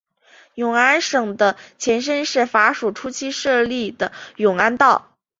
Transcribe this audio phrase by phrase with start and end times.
[0.55, 5.11] 永安省的前身是法属初期设立的永安道。